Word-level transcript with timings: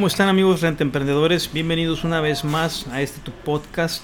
¿Cómo 0.00 0.06
están 0.06 0.30
amigos 0.30 0.62
rentemprendedores? 0.62 1.52
Bienvenidos 1.52 2.04
una 2.04 2.22
vez 2.22 2.42
más 2.42 2.86
a 2.86 3.02
este 3.02 3.20
tu 3.20 3.32
podcast. 3.32 4.02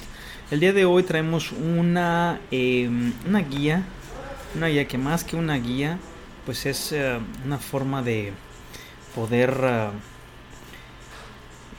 El 0.51 0.61
día 0.61 0.75
de 0.75 0.85
hoy 0.85 1.05
traemos 1.05 1.53
una, 1.53 2.39
eh, 2.51 2.91
una 3.27 3.39
guía, 3.41 3.83
una 4.55 4.67
guía 4.67 4.87
que 4.87 4.99
más 4.99 5.25
que 5.25 5.37
una 5.37 5.55
guía, 5.55 5.99
pues 6.45 6.67
es 6.67 6.93
eh, 6.93 7.19
una 7.47 7.57
forma 7.57 8.03
de 8.03 8.35
poder 9.15 9.59
eh, 9.63 9.89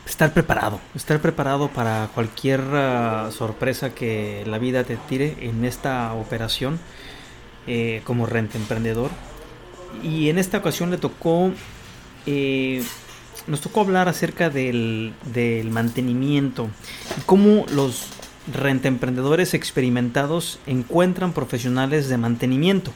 estar 0.08 0.34
preparado, 0.34 0.82
estar 0.96 1.22
preparado 1.22 1.68
para 1.68 2.10
cualquier 2.16 2.64
eh, 2.74 3.28
sorpresa 3.30 3.94
que 3.94 4.44
la 4.48 4.58
vida 4.58 4.84
te 4.84 4.98
tire 4.98 5.38
en 5.42 5.64
esta 5.64 6.12
operación 6.14 6.80
como 8.04 8.26
rentemprendedor. 8.26 9.12
Y 10.02 10.30
en 10.30 10.40
esta 10.40 10.58
ocasión 10.58 10.90
le 10.90 10.98
tocó 10.98 11.52
nos 13.48 13.62
tocó 13.62 13.82
hablar 13.82 14.10
acerca 14.10 14.50
del, 14.50 15.14
mantenimiento 15.72 16.70
y 17.18 17.22
cómo 17.22 17.66
los 17.70 18.08
rentemprendedores 18.54 19.54
experimentados 19.54 20.60
encuentran 20.68 21.34
profesionales 21.34 22.10
de 22.10 22.18
mantenimiento. 22.18 22.94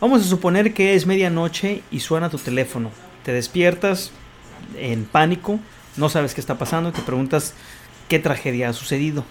Vamos 0.00 0.22
a 0.22 0.28
suponer 0.28 0.74
que 0.74 0.94
es 0.94 1.06
medianoche 1.06 1.82
y 1.90 2.00
suena 2.00 2.30
tu 2.30 2.38
teléfono. 2.38 2.90
Te 3.24 3.32
despiertas 3.32 4.12
en 4.78 5.04
pánico, 5.04 5.58
no 5.96 6.08
sabes 6.08 6.34
qué 6.34 6.40
está 6.40 6.58
pasando 6.58 6.90
y 6.90 6.92
te 6.92 7.02
preguntas 7.02 7.54
qué 8.08 8.18
tragedia 8.18 8.68
ha 8.68 8.72
sucedido. 8.74 9.24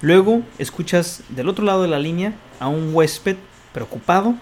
Luego 0.00 0.42
escuchas 0.58 1.22
del 1.28 1.48
otro 1.48 1.64
lado 1.64 1.82
de 1.82 1.88
la 1.88 1.98
línea 1.98 2.34
a 2.60 2.68
un 2.68 2.94
huésped 2.94 3.36
preocupado 3.72 4.34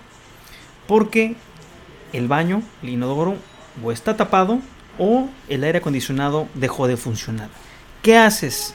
porque 0.87 1.37
el 2.13 2.29
baño, 2.29 2.63
el 2.83 2.91
inodoro, 2.91 3.37
o 3.83 3.91
está 3.91 4.17
tapado 4.17 4.61
o 4.99 5.29
el 5.49 5.65
aire 5.65 5.79
acondicionado 5.79 6.49
dejó 6.55 6.87
de 6.87 6.97
funcionar. 6.97 7.49
¿Qué 8.03 8.17
haces? 8.17 8.75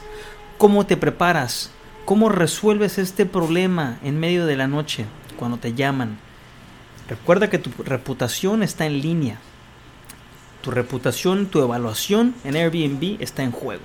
¿Cómo 0.57 0.85
te 0.85 0.97
preparas? 0.97 1.71
¿Cómo 2.05 2.29
resuelves 2.29 2.97
este 2.97 3.25
problema 3.25 3.99
en 4.03 4.19
medio 4.19 4.45
de 4.45 4.57
la 4.57 4.67
noche 4.67 5.05
cuando 5.37 5.57
te 5.57 5.73
llaman? 5.73 6.17
Recuerda 7.07 7.49
que 7.49 7.59
tu 7.59 7.71
reputación 7.83 8.63
está 8.63 8.85
en 8.85 9.01
línea. 9.01 9.37
Tu 10.61 10.71
reputación, 10.71 11.45
tu 11.47 11.61
evaluación 11.61 12.35
en 12.43 12.55
Airbnb 12.55 13.21
está 13.21 13.43
en 13.43 13.51
juego. 13.51 13.83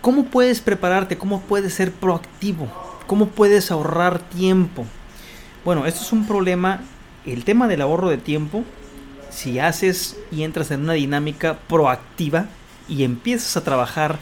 ¿Cómo 0.00 0.26
puedes 0.26 0.60
prepararte? 0.60 1.18
¿Cómo 1.18 1.40
puedes 1.40 1.74
ser 1.74 1.92
proactivo? 1.92 2.68
¿Cómo 3.06 3.28
puedes 3.28 3.70
ahorrar 3.70 4.18
tiempo? 4.18 4.84
Bueno, 5.64 5.86
esto 5.86 6.02
es 6.02 6.12
un 6.12 6.26
problema. 6.26 6.80
El 7.24 7.44
tema 7.44 7.66
del 7.66 7.82
ahorro 7.82 8.08
de 8.08 8.18
tiempo 8.18 8.64
si 9.36 9.58
haces 9.58 10.16
y 10.32 10.44
entras 10.44 10.70
en 10.70 10.80
una 10.80 10.94
dinámica 10.94 11.58
proactiva 11.68 12.46
y 12.88 13.04
empiezas 13.04 13.56
a 13.58 13.64
trabajar 13.64 14.18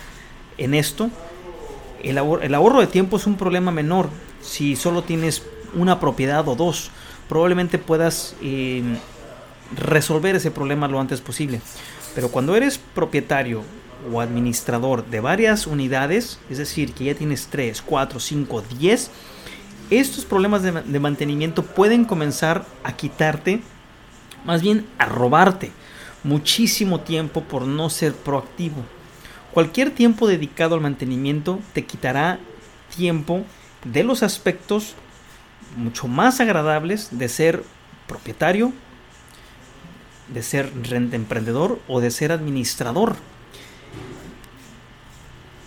en 0.58 0.74
esto, 0.74 1.08
el, 2.02 2.18
ahor- 2.18 2.40
el 2.42 2.52
ahorro 2.54 2.80
de 2.80 2.88
tiempo 2.88 3.16
es 3.16 3.26
un 3.26 3.36
problema 3.36 3.70
menor. 3.70 4.08
Si 4.42 4.74
solo 4.74 5.02
tienes 5.04 5.42
una 5.74 6.00
propiedad 6.00 6.46
o 6.48 6.56
dos, 6.56 6.90
probablemente 7.28 7.78
puedas 7.78 8.34
eh, 8.42 8.82
resolver 9.76 10.34
ese 10.34 10.50
problema 10.50 10.88
lo 10.88 10.98
antes 10.98 11.20
posible. 11.20 11.60
Pero 12.16 12.28
cuando 12.30 12.56
eres 12.56 12.78
propietario 12.78 13.62
o 14.12 14.20
administrador 14.20 15.06
de 15.06 15.20
varias 15.20 15.66
unidades, 15.68 16.38
es 16.50 16.58
decir, 16.58 16.92
que 16.92 17.04
ya 17.04 17.14
tienes 17.14 17.46
3, 17.46 17.82
4, 17.82 18.18
5, 18.20 18.62
10, 18.78 19.10
estos 19.90 20.24
problemas 20.24 20.62
de, 20.62 20.72
ma- 20.72 20.82
de 20.82 20.98
mantenimiento 21.00 21.62
pueden 21.62 22.04
comenzar 22.04 22.64
a 22.82 22.96
quitarte 22.96 23.62
más 24.44 24.62
bien 24.62 24.86
a 24.98 25.06
robarte 25.06 25.72
muchísimo 26.22 27.00
tiempo 27.00 27.42
por 27.42 27.62
no 27.62 27.90
ser 27.90 28.14
proactivo. 28.14 28.84
Cualquier 29.52 29.90
tiempo 29.90 30.26
dedicado 30.26 30.74
al 30.74 30.80
mantenimiento 30.80 31.60
te 31.72 31.84
quitará 31.84 32.38
tiempo 32.96 33.44
de 33.84 34.02
los 34.02 34.22
aspectos 34.22 34.94
mucho 35.76 36.08
más 36.08 36.40
agradables 36.40 37.08
de 37.12 37.28
ser 37.28 37.64
propietario, 38.06 38.72
de 40.28 40.42
ser 40.42 40.72
renta 40.82 41.16
emprendedor 41.16 41.80
o 41.86 42.00
de 42.00 42.10
ser 42.10 42.32
administrador. 42.32 43.16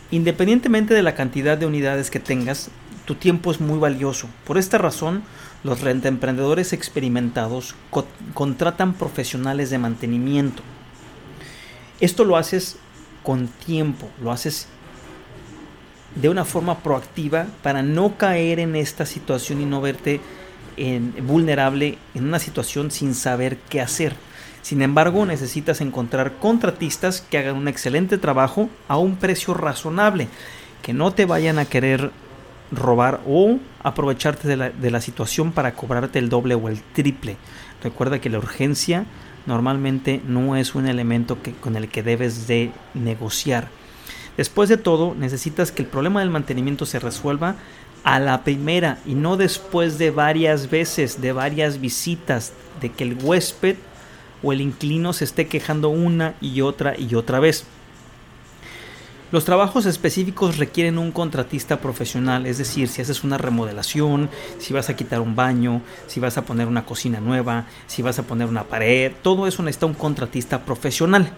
Independientemente 0.10 0.94
de 0.94 1.04
la 1.04 1.16
cantidad 1.16 1.58
de 1.58 1.66
unidades 1.66 2.10
que 2.10 2.20
tengas, 2.20 2.70
tu 3.06 3.16
tiempo 3.16 3.52
es 3.52 3.60
muy 3.60 3.78
valioso. 3.78 4.28
Por 4.46 4.58
esta 4.58 4.78
razón, 4.78 5.24
los 5.68 5.82
rentemprendedores 5.82 6.74
experimentados 6.74 7.76
co- 7.92 8.08
contratan 8.34 8.94
profesionales 8.94 9.70
de 9.70 9.78
mantenimiento. 9.78 10.64
Esto 12.00 12.24
lo 12.24 12.38
haces 12.38 12.78
con 13.22 13.48
tiempo, 13.48 14.10
lo 14.22 14.32
haces 14.32 14.68
de 16.16 16.30
una 16.30 16.46
forma 16.46 16.80
proactiva 16.80 17.48
para 17.62 17.84
no 17.84 18.18
caer 18.18 18.60
en 18.60 18.76
esta 18.76 19.06
situación 19.06 19.62
y 19.62 19.66
no 19.66 19.82
verte 19.82 20.22
vulnerable 21.24 21.98
en 22.14 22.26
una 22.26 22.40
situación 22.40 22.92
sin 22.92 23.14
saber 23.14 23.58
qué 23.70 23.82
hacer. 23.82 24.16
Sin 24.62 24.82
embargo, 24.82 25.26
necesitas 25.26 25.82
encontrar 25.82 26.34
contratistas 26.40 27.22
que 27.22 27.40
hagan 27.40 27.56
un 27.56 27.68
excelente 27.68 28.18
trabajo 28.18 28.70
a 28.88 28.98
un 28.98 29.16
precio 29.18 29.54
razonable, 29.54 30.28
que 30.82 30.94
no 30.94 31.12
te 31.12 31.26
vayan 31.26 31.58
a 31.60 31.66
querer 31.66 32.12
robar 32.72 33.22
o 33.28 33.60
aprovecharte 33.84 34.48
de 34.48 34.58
la, 34.58 34.70
de 34.70 34.92
la 34.92 35.02
situación 35.02 35.52
para 35.52 35.74
cobrarte 35.74 36.20
el 36.20 36.30
doble 36.30 36.56
o 36.56 36.68
el 36.70 36.82
triple. 36.82 37.38
Recuerda 37.84 38.20
que 38.20 38.30
la 38.30 38.40
urgencia 38.40 39.06
normalmente 39.46 40.22
no 40.28 40.56
es 40.56 40.76
un 40.76 40.88
elemento 40.88 41.42
que, 41.42 41.54
con 41.54 41.76
el 41.76 41.88
que 41.88 42.04
debes 42.04 42.48
de 42.48 42.72
negociar. 42.94 43.70
Después 44.36 44.70
de 44.70 44.78
todo, 44.78 45.16
necesitas 45.16 45.72
que 45.72 45.82
el 45.82 45.88
problema 45.88 46.20
del 46.20 46.30
mantenimiento 46.30 46.86
se 46.86 47.00
resuelva 47.00 47.56
a 48.04 48.20
la 48.20 48.44
primera 48.44 49.00
y 49.06 49.16
no 49.16 49.36
después 49.36 49.98
de 49.98 50.12
varias 50.12 50.70
veces, 50.70 51.22
de 51.22 51.32
varias 51.32 51.82
visitas, 51.82 52.54
de 52.80 52.92
que 52.92 53.04
el 53.04 53.18
huésped 53.22 53.78
o 54.44 54.54
el 54.54 54.62
inquilino 54.62 55.14
se 55.14 55.26
esté 55.26 55.48
quejando 55.48 55.90
una 55.90 56.36
y 56.40 56.62
otra 56.62 56.94
y 56.98 57.16
otra 57.16 57.40
vez. 57.40 57.66
Los 59.30 59.44
trabajos 59.44 59.86
específicos 59.86 60.58
requieren 60.58 60.98
un 60.98 61.12
contratista 61.12 61.82
profesional, 61.82 62.46
es 62.46 62.58
decir, 62.60 62.88
si 62.88 63.02
haces 63.02 63.26
una 63.26 63.38
remodelación, 63.38 64.30
si 64.58 64.72
vas 64.72 64.90
a 64.90 64.96
quitar 64.96 65.20
un 65.20 65.36
baño, 65.36 65.82
si 66.08 66.22
vas 66.22 66.38
a 66.38 66.46
poner 66.46 66.66
una 66.68 66.86
cocina 66.86 67.20
nueva, 67.20 67.66
si 67.88 68.02
vas 68.02 68.20
a 68.20 68.24
poner 68.24 68.48
una 68.48 68.64
pared, 68.64 69.12
todo 69.22 69.46
eso 69.46 69.64
necesita 69.64 69.86
un 69.86 69.96
contratista 69.96 70.64
profesional. 70.64 71.34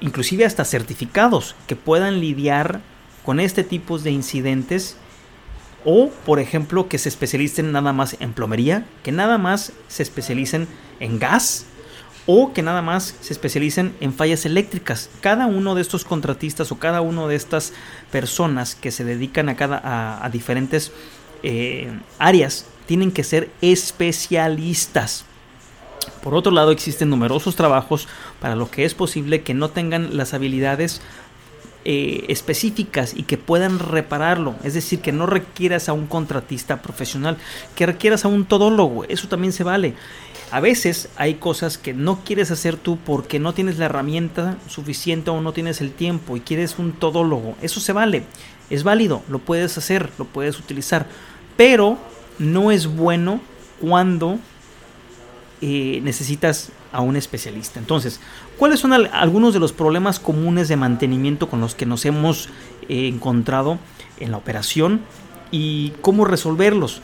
Inclusive 0.00 0.44
hasta 0.44 0.66
certificados 0.66 1.54
que 1.66 1.76
puedan 1.76 2.20
lidiar 2.20 2.82
con 3.24 3.40
este 3.40 3.64
tipo 3.64 3.98
de 3.98 4.10
incidentes 4.10 4.98
o, 5.86 6.10
por 6.26 6.40
ejemplo, 6.40 6.88
que 6.88 6.98
se 6.98 7.08
especialicen 7.08 7.72
nada 7.72 7.94
más 7.94 8.18
en 8.20 8.34
plomería, 8.34 8.86
que 9.02 9.12
nada 9.12 9.38
más 9.38 9.72
se 9.88 10.02
especialicen 10.02 10.68
en 11.00 11.18
gas 11.18 11.64
o 12.26 12.52
que 12.52 12.62
nada 12.62 12.82
más 12.82 13.16
se 13.20 13.32
especialicen 13.32 13.94
en 14.00 14.12
fallas 14.12 14.46
eléctricas. 14.46 15.10
Cada 15.20 15.46
uno 15.46 15.74
de 15.74 15.82
estos 15.82 16.04
contratistas 16.04 16.70
o 16.72 16.78
cada 16.78 17.00
uno 17.00 17.28
de 17.28 17.36
estas 17.36 17.72
personas 18.10 18.74
que 18.74 18.90
se 18.90 19.04
dedican 19.04 19.48
a, 19.48 19.56
cada, 19.56 20.24
a, 20.24 20.28
diferentes 20.30 20.92
eh, 21.42 21.92
áreas 22.18 22.66
tienen 22.86 23.10
que 23.10 23.24
ser 23.24 23.50
especialistas. 23.60 25.24
Por 26.22 26.34
otro 26.34 26.52
lado, 26.52 26.70
existen 26.70 27.10
numerosos 27.10 27.56
trabajos 27.56 28.08
para 28.40 28.56
lo 28.56 28.70
que 28.70 28.84
es 28.84 28.94
posible 28.94 29.42
que 29.42 29.54
no 29.54 29.70
tengan 29.70 30.16
las 30.16 30.34
habilidades 30.34 31.00
eh, 31.84 32.26
específicas 32.28 33.14
y 33.16 33.24
que 33.24 33.38
puedan 33.38 33.78
repararlo. 33.78 34.54
Es 34.62 34.74
decir, 34.74 35.00
que 35.00 35.12
no 35.12 35.26
requieras 35.26 35.88
a 35.88 35.92
un 35.92 36.06
contratista 36.06 36.80
profesional, 36.80 37.36
que 37.74 37.86
requieras 37.86 38.24
a 38.24 38.28
un 38.28 38.44
todólogo. 38.44 39.04
Eso 39.04 39.28
también 39.28 39.52
se 39.52 39.64
vale. 39.64 39.94
A 40.52 40.60
veces 40.60 41.08
hay 41.16 41.34
cosas 41.34 41.78
que 41.78 41.94
no 41.94 42.20
quieres 42.24 42.50
hacer 42.50 42.76
tú 42.76 42.98
porque 42.98 43.38
no 43.38 43.54
tienes 43.54 43.78
la 43.78 43.86
herramienta 43.86 44.58
suficiente 44.68 45.30
o 45.30 45.40
no 45.40 45.52
tienes 45.52 45.80
el 45.80 45.92
tiempo 45.92 46.36
y 46.36 46.40
quieres 46.40 46.78
un 46.78 46.92
todólogo. 46.92 47.56
Eso 47.62 47.80
se 47.80 47.92
vale. 47.92 48.24
Es 48.70 48.84
válido, 48.84 49.22
lo 49.28 49.38
puedes 49.38 49.76
hacer, 49.76 50.10
lo 50.18 50.24
puedes 50.26 50.58
utilizar. 50.58 51.06
Pero 51.56 51.98
no 52.38 52.70
es 52.70 52.86
bueno 52.86 53.40
cuando 53.80 54.38
eh, 55.60 56.00
necesitas 56.02 56.70
a 56.92 57.00
un 57.00 57.16
especialista. 57.16 57.80
Entonces, 57.80 58.20
¿cuáles 58.58 58.80
son 58.80 58.92
algunos 58.92 59.54
de 59.54 59.60
los 59.60 59.72
problemas 59.72 60.20
comunes 60.20 60.68
de 60.68 60.76
mantenimiento 60.76 61.48
con 61.48 61.60
los 61.60 61.74
que 61.74 61.86
nos 61.86 62.04
hemos 62.04 62.48
eh, 62.88 63.08
encontrado 63.08 63.78
en 64.20 64.30
la 64.30 64.36
operación 64.36 65.00
y 65.50 65.92
cómo 66.02 66.24
resolverlos? 66.24 67.02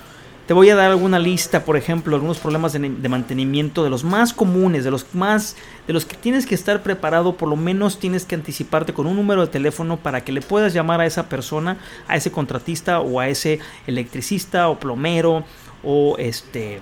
Te 0.49 0.55
voy 0.55 0.70
a 0.70 0.76
dar 0.76 0.90
alguna 0.90 1.19
lista, 1.19 1.67
por 1.67 1.76
ejemplo, 1.76 2.17
algunos 2.17 2.38
problemas 2.38 2.73
de, 2.73 2.79
mantenimiento 2.81 3.85
de 3.85 3.90
los 3.90 4.02
más 4.02 4.32
comunes, 4.32 4.82
de 4.82 4.90
los 4.90 5.05
más, 5.14 5.56
de 5.87 5.93
los 5.93 6.06
que 6.06 6.17
tienes 6.17 6.46
que 6.46 6.55
estar 6.55 6.82
preparado, 6.82 7.37
por 7.37 7.50
lo 7.50 7.56
menos 7.56 7.99
tienes 7.99 8.25
que 8.25 8.35
anticiparte 8.35 8.94
con 8.94 9.06
un 9.06 9.17
número 9.17 9.43
de 9.43 9.49
teléfono 9.49 9.99
para 9.99 10.23
que 10.23 10.32
le 10.32 10.40
puedas 10.40 10.73
llamar 10.73 11.02
a 11.02 11.06
esa 11.06 11.29
persona, 11.29 11.76
a 12.08 12.17
ese 12.17 12.32
contratista 12.32 13.00
o 13.00 13.20
a 13.20 13.29
ese 13.29 13.58
electricista 13.87 14.70
o 14.70 14.81
plomero 14.81 15.44
o 15.85 16.17
este 16.17 16.81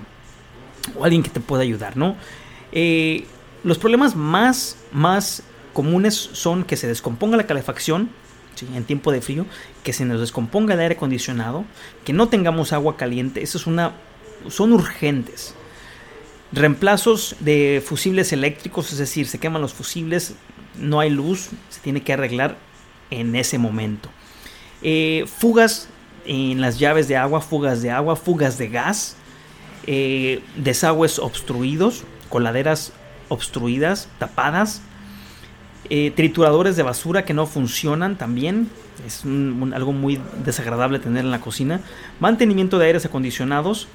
o 0.97 1.03
alguien 1.03 1.25
que 1.25 1.31
te 1.31 1.41
pueda 1.41 1.65
ayudar, 1.65 1.97
¿no? 1.97 2.15
Eh, 2.73 3.25
los 3.65 3.79
problemas 3.79 4.15
más, 4.15 4.77
más 4.93 5.43
comunes 5.73 6.15
son 6.15 6.65
que 6.65 6.77
se 6.77 6.87
descomponga 6.87 7.37
la 7.37 7.47
calefacción, 7.47 8.11
en 8.75 8.85
tiempo 8.85 9.13
de 9.13 9.21
frío, 9.21 9.45
que 9.85 9.93
se 9.93 10.05
nos 10.05 10.21
descomponga 10.21 10.75
el 10.75 10.81
aire 10.81 10.95
acondicionado, 10.95 11.65
que 12.05 12.13
no 12.13 12.29
tengamos 12.29 12.73
agua 12.73 12.97
caliente, 12.97 13.43
eso 13.43 13.59
es 13.59 13.67
una, 13.67 13.93
son 14.49 14.73
urgentes. 14.73 15.55
Reemplazos 16.53 17.37
de 17.41 17.83
fusibles 17.85 18.33
eléctricos, 18.33 18.93
es 18.93 18.99
decir, 18.99 19.27
se 19.27 19.39
queman 19.39 19.61
los 19.61 19.75
fusibles, 19.75 20.35
no 20.79 21.01
hay 21.01 21.11
luz, 21.11 21.51
se 21.69 21.81
tiene 21.81 22.03
que 22.03 22.13
arreglar 22.13 22.57
en 23.11 23.35
ese 23.35 23.59
momento. 23.59 24.09
Eh, 24.83 25.25
fugas 25.27 25.89
en 26.25 26.61
las 26.61 26.79
llaves 26.79 27.09
de 27.09 27.17
agua, 27.17 27.41
fugas 27.41 27.83
de 27.83 27.91
agua, 27.91 28.17
fugas 28.17 28.59
de 28.59 28.69
gas, 28.69 29.17
eh, 29.87 30.43
desagües 30.57 31.19
obstruidos, 31.19 32.05
coladeras 32.29 32.93
obstruidas, 33.29 34.09
tapadas, 34.19 34.83
eh, 35.89 36.11
trituradores 36.15 36.77
de 36.77 36.83
basura 36.83 37.25
que 37.25 37.35
no 37.35 37.47
funcionan 37.47 38.17
también. 38.17 38.69
Es 39.07 39.25
algo 39.25 39.93
muy 39.93 40.21
desagradable 40.45 40.99
tener 40.99 41.25
en 41.25 41.31
la 41.31 41.41
cocina. 41.41 41.81
Mantenimiento 42.19 42.79
de 42.79 42.87
aires 42.87 43.05
acondicionados 43.05 43.89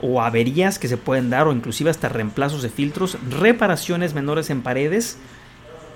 o 0.00 0.22
averías 0.22 0.78
que 0.78 0.88
se 0.88 0.96
pueden 0.96 1.30
dar 1.30 1.48
o 1.48 1.52
inclusive 1.52 1.90
hasta 1.90 2.08
reemplazos 2.08 2.62
de 2.62 2.70
filtros. 2.70 3.18
Reparaciones 3.28 4.14
menores 4.14 4.50
en 4.50 4.62
paredes. 4.62 5.18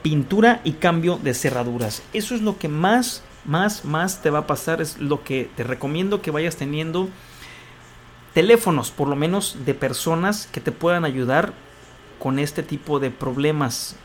Pintura 0.02 0.60
y 0.64 0.72
cambio 0.72 1.18
de 1.22 1.32
cerraduras. 1.32 2.02
Eso 2.12 2.34
es 2.34 2.42
lo 2.42 2.58
que 2.58 2.68
más, 2.68 3.22
más, 3.44 3.84
más 3.84 4.20
te 4.20 4.30
va 4.30 4.40
a 4.40 4.46
pasar. 4.46 4.82
Es 4.82 4.98
lo 4.98 5.22
que 5.22 5.48
te 5.56 5.62
recomiendo 5.62 6.20
que 6.20 6.32
vayas 6.32 6.56
teniendo 6.56 7.08
teléfonos, 8.34 8.90
por 8.90 9.08
lo 9.08 9.16
menos 9.16 9.58
de 9.64 9.74
personas 9.74 10.48
que 10.52 10.60
te 10.60 10.72
puedan 10.72 11.04
ayudar 11.04 11.52
con 12.18 12.38
este 12.38 12.62
tipo 12.62 13.00
de 13.00 13.10
problemas 13.10 13.96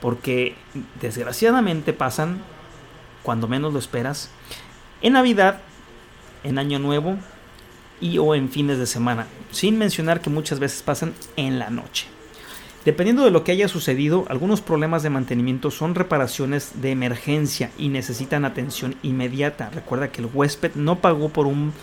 porque 0.00 0.54
desgraciadamente 1.00 1.92
pasan 1.92 2.40
cuando 3.22 3.48
menos 3.48 3.72
lo 3.72 3.78
esperas 3.78 4.30
en 5.02 5.12
Navidad, 5.12 5.60
en 6.42 6.58
Año 6.58 6.78
Nuevo 6.78 7.18
y 8.00 8.18
o 8.18 8.34
en 8.34 8.48
fines 8.48 8.78
de 8.78 8.86
semana, 8.86 9.26
sin 9.50 9.78
mencionar 9.78 10.20
que 10.20 10.30
muchas 10.30 10.58
veces 10.58 10.82
pasan 10.82 11.12
en 11.36 11.58
la 11.58 11.70
noche. 11.70 12.06
Dependiendo 12.84 13.24
de 13.24 13.30
lo 13.30 13.44
que 13.44 13.52
haya 13.52 13.68
sucedido, 13.68 14.24
algunos 14.30 14.62
problemas 14.62 15.02
de 15.02 15.10
mantenimiento 15.10 15.70
son 15.70 15.94
reparaciones 15.94 16.80
de 16.80 16.92
emergencia 16.92 17.70
y 17.76 17.88
necesitan 17.88 18.46
atención 18.46 18.94
inmediata. 19.02 19.68
Recuerda 19.68 20.10
que 20.10 20.22
el 20.22 20.30
huésped 20.32 20.74
no 20.76 20.98
pagó 21.00 21.28
por 21.28 21.46
un 21.46 21.74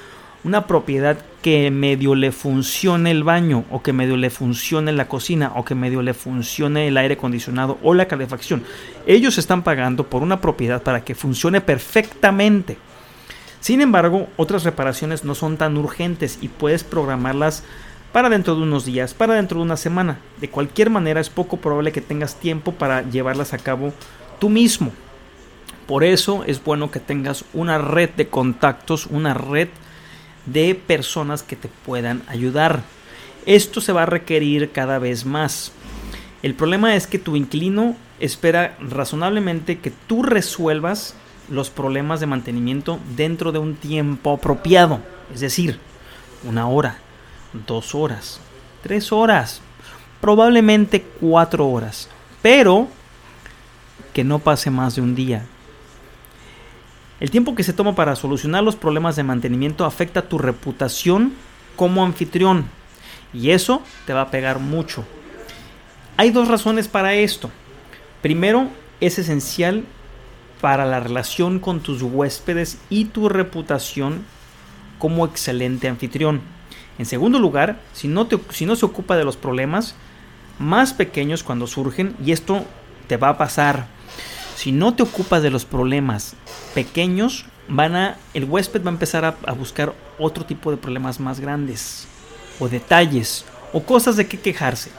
una 0.48 0.66
propiedad 0.66 1.18
que 1.42 1.70
medio 1.72 2.16
le 2.16 2.32
funcione 2.32 3.12
el 3.12 3.26
baño 3.26 3.66
o 3.70 3.84
que 3.84 3.92
medio 3.92 4.16
le 4.16 4.30
funcione 4.30 4.94
la 4.94 5.10
cocina 5.10 5.52
o 5.56 5.66
que 5.66 5.76
medio 5.76 6.02
le 6.02 6.14
funcione 6.14 6.88
el 6.88 6.96
aire 6.96 7.16
acondicionado 7.16 7.78
o 7.84 7.94
la 7.94 8.08
calefacción. 8.08 8.64
Ellos 9.06 9.38
están 9.38 9.62
pagando 9.62 10.10
por 10.10 10.24
una 10.24 10.40
propiedad 10.40 10.82
para 10.82 11.04
que 11.04 11.16
funcione 11.16 11.60
perfectamente. 11.60 12.78
Sin 13.60 13.82
embargo, 13.82 14.30
otras 14.38 14.64
reparaciones 14.64 15.26
no 15.26 15.36
son 15.36 15.58
tan 15.58 15.76
urgentes 15.76 16.40
y 16.42 16.48
puedes 16.48 16.86
programarlas 16.86 17.66
para 18.14 18.30
dentro 18.30 18.56
de 18.56 18.62
unos 18.62 18.86
días, 18.86 19.14
para 19.14 19.34
dentro 19.34 19.60
de 19.60 19.66
una 19.66 19.76
semana. 19.76 20.20
De 20.40 20.50
cualquier 20.50 20.90
manera 20.90 21.20
es 21.20 21.30
poco 21.30 21.58
probable 21.58 21.92
que 21.92 22.00
tengas 22.00 22.40
tiempo 22.40 22.72
para 22.72 23.02
llevarlas 23.02 23.54
a 23.54 23.58
cabo 23.58 23.92
tú 24.40 24.48
mismo. 24.48 24.94
Por 25.88 26.06
eso 26.06 26.46
es 26.46 26.64
bueno 26.64 26.90
que 26.90 27.02
tengas 27.02 27.44
una 27.54 27.78
red 27.80 28.12
de 28.12 28.30
contactos, 28.30 29.08
una 29.08 29.34
red 29.34 29.68
de 29.68 29.87
personas 30.86 31.44
que 31.44 31.56
te 31.56 31.68
puedan 31.68 32.24
ayudar. 32.28 32.82
Esto 33.46 33.82
se 33.82 33.94
va 33.94 34.04
a 34.04 34.08
requerir 34.08 34.72
cada 34.72 35.00
vez 35.00 35.26
más. 35.26 35.72
El 36.44 36.54
problema 36.54 36.96
es 36.96 37.08
que 37.08 37.20
tu 37.20 37.36
inquilino 37.36 37.96
espera 38.20 38.78
razonablemente 38.80 39.80
que 39.80 39.92
tú 39.92 40.24
resuelvas 40.24 41.16
los 41.50 41.70
problemas 41.70 42.20
de 42.20 42.26
mantenimiento 42.26 43.00
dentro 43.16 43.52
de 43.52 43.60
un 43.60 43.76
tiempo 43.76 44.34
apropiado. 44.34 45.00
Es 45.34 45.40
decir, 45.40 45.80
una 46.44 46.68
hora, 46.68 46.98
dos 47.66 47.96
horas, 47.96 48.40
tres 48.84 49.12
horas, 49.12 49.62
probablemente 50.22 51.06
cuatro 51.20 51.68
horas. 51.68 52.10
Pero 52.42 52.88
que 54.14 54.24
no 54.24 54.40
pase 54.40 54.70
más 54.70 54.96
de 54.96 55.02
un 55.02 55.16
día, 55.16 55.46
el 57.20 57.32
tiempo 57.32 57.56
que 57.56 57.64
se 57.64 57.74
toma 57.74 57.96
para 57.96 58.16
solucionar 58.16 58.64
los 58.64 58.76
problemas 58.76 59.16
de 59.16 59.24
mantenimiento 59.24 59.86
afecta 59.86 60.30
tu 60.30 60.38
reputación 60.38 61.34
como 61.76 62.04
anfitrión 62.04 62.66
y 63.34 63.52
eso 63.52 63.82
te 64.06 64.14
va 64.14 64.22
a 64.22 64.32
pegar 64.32 64.60
mucho. 64.60 65.04
Hay 66.16 66.32
dos 66.32 66.48
razones 66.48 66.88
para 66.88 67.14
esto. 67.14 67.52
Primero, 68.22 68.70
es 69.02 69.20
esencial 69.20 69.84
para 70.62 70.86
la 70.86 71.00
relación 71.00 71.60
con 71.60 71.80
tus 71.82 72.02
huéspedes 72.02 72.80
y 72.90 73.06
tu 73.06 73.30
reputación 73.30 74.26
como 74.98 75.26
excelente 75.26 75.88
anfitrión. 75.88 76.42
En 76.98 77.06
segundo 77.06 77.40
lugar, 77.40 77.80
si 77.94 78.08
no, 78.08 78.26
te, 78.26 78.40
si 78.50 78.66
no 78.66 78.76
se 78.76 78.86
ocupa 78.86 79.16
de 79.16 79.24
los 79.24 79.38
problemas 79.38 79.96
más 80.58 80.94
pequeños 80.94 81.44
cuando 81.44 81.68
surgen, 81.68 82.16
y 82.24 82.32
esto 82.32 82.66
te 83.08 83.18
va 83.18 83.30
a 83.30 83.38
pasar 83.38 83.88
si 84.58 84.72
no 84.72 84.96
te 84.96 85.04
ocupas 85.04 85.44
de 85.44 85.52
los 85.52 85.66
problemas 85.66 86.34
pequeños, 86.74 87.46
van 87.68 87.96
a, 87.96 88.18
el 88.34 88.46
huésped 88.46 88.84
va 88.84 88.90
a 88.90 88.94
empezar 88.94 89.24
a, 89.24 89.52
buscar 89.52 89.94
otro 90.18 90.46
tipo 90.46 90.72
de 90.72 90.78
problemas 90.78 91.20
más 91.20 91.40
grandes, 91.40 92.08
o 92.60 92.68
detalles, 92.68 93.46
o 93.72 93.84
cosas 93.84 94.18
de 94.18 94.28
qué 94.28 94.40
quejarse. 94.40 94.90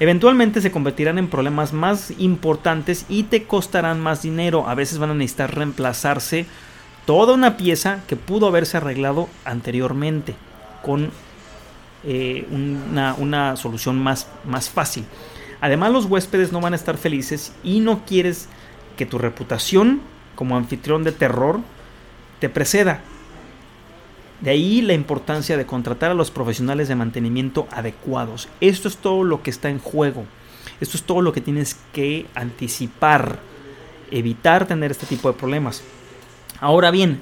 Eventualmente 0.00 0.60
se 0.60 0.72
convertirán 0.72 1.16
en 1.16 1.30
problemas 1.30 1.72
más 1.72 2.12
importantes 2.18 3.06
y 3.08 3.22
te 3.22 3.44
costarán 3.44 4.00
más 4.00 4.22
dinero. 4.22 4.68
A 4.68 4.74
veces 4.74 4.98
van 4.98 5.10
a 5.10 5.14
necesitar 5.14 5.54
reemplazarse 5.54 6.46
toda 7.06 7.34
una 7.34 7.56
pieza 7.56 8.00
que 8.08 8.16
pudo 8.16 8.48
haberse 8.48 8.78
arreglado 8.78 9.28
anteriormente 9.44 10.34
con 10.82 11.12
eh, 12.02 12.48
una, 12.50 13.14
una, 13.14 13.54
solución 13.54 14.02
más, 14.02 14.26
más 14.44 14.68
fácil. 14.70 15.04
Además 15.60 15.92
los 15.92 16.06
huéspedes 16.06 16.50
no 16.50 16.60
van 16.60 16.72
a 16.72 16.76
estar 16.76 16.96
felices 16.96 17.52
y 17.62 17.78
no 17.78 18.04
quieres 18.04 18.48
que 18.98 19.06
tu 19.06 19.16
reputación 19.16 20.02
como 20.34 20.56
anfitrión 20.56 21.04
de 21.04 21.12
terror 21.12 21.60
te 22.40 22.50
preceda. 22.50 23.00
De 24.40 24.50
ahí 24.50 24.82
la 24.82 24.92
importancia 24.92 25.56
de 25.56 25.66
contratar 25.66 26.10
a 26.10 26.14
los 26.14 26.30
profesionales 26.30 26.88
de 26.88 26.96
mantenimiento 26.96 27.66
adecuados. 27.70 28.48
Esto 28.60 28.88
es 28.88 28.98
todo 28.98 29.24
lo 29.24 29.42
que 29.42 29.50
está 29.50 29.70
en 29.70 29.78
juego. 29.78 30.26
Esto 30.80 30.96
es 30.96 31.04
todo 31.04 31.22
lo 31.22 31.32
que 31.32 31.40
tienes 31.40 31.76
que 31.92 32.26
anticipar. 32.34 33.38
Evitar 34.10 34.66
tener 34.66 34.90
este 34.90 35.06
tipo 35.06 35.30
de 35.30 35.38
problemas. 35.38 35.82
Ahora 36.60 36.90
bien, 36.90 37.20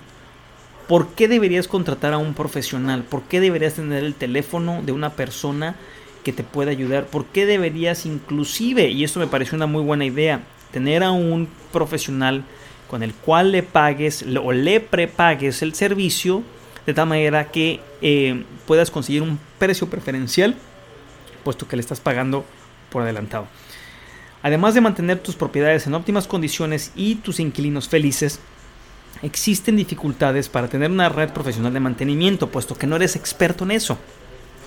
¿por 0.89 1.09
qué 1.09 1.29
deberías 1.29 1.69
contratar 1.69 2.13
a 2.13 2.19
un 2.19 2.35
profesional? 2.35 3.03
¿Por 3.03 3.23
qué 3.23 3.41
deberías 3.41 3.75
tener 3.75 4.03
el 4.03 4.15
teléfono 4.15 4.83
de 4.83 4.93
una 4.93 5.11
persona 5.11 5.77
que 6.25 6.33
te 6.33 6.43
pueda 6.43 6.71
ayudar? 6.71 7.07
¿Por 7.07 7.27
qué 7.27 7.45
deberías 7.45 8.07
inclusive, 8.07 8.89
y 8.91 9.05
esto 9.05 9.21
me 9.21 9.27
pareció 9.27 9.57
una 9.57 9.67
muy 9.67 9.83
buena 9.83 10.05
idea, 10.05 10.43
tener 10.77 11.03
a 11.03 11.11
un 11.11 11.49
profesional 11.73 12.45
con 12.87 13.03
el 13.03 13.15
cual 13.15 13.51
le 13.51 13.63
pagues 13.63 14.23
o 14.45 14.53
le 14.53 14.79
prepagues 14.81 15.63
el 15.63 15.75
servicio 15.75 16.43
de 16.85 16.93
tal 16.93 17.09
manera 17.09 17.51
que 17.51 17.81
eh, 18.03 18.45
puedas 18.67 18.91
conseguir 18.91 19.23
un 19.23 19.39
precio 19.59 19.89
preferencial 19.89 20.55
puesto 21.45 21.67
que 21.67 21.77
le 21.77 21.81
estás 21.81 22.01
pagando 22.01 22.45
por 22.91 23.05
adelantado. 23.05 23.47
Además 24.43 24.75
de 24.75 24.83
mantener 24.83 25.19
tus 25.21 25.35
propiedades 25.35 25.87
en 25.87 25.95
óptimas 25.95 26.27
condiciones 26.27 26.93
y 26.95 27.15
tus 27.15 27.41
inquilinos 27.41 27.89
felices, 27.89 28.39
existen 29.23 29.77
dificultades 29.77 30.51
para 30.51 30.69
tener 30.69 30.91
una 30.91 31.09
red 31.09 31.31
profesional 31.31 31.73
de 31.73 31.81
mantenimiento, 31.81 32.51
puesto 32.51 32.77
que 32.77 32.87
no 32.87 32.97
eres 32.97 33.17
experto 33.17 33.65
en 33.65 33.71
eso. 33.71 33.97